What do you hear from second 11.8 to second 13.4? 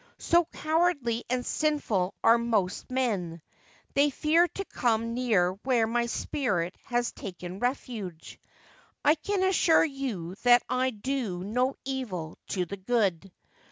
evil to the good.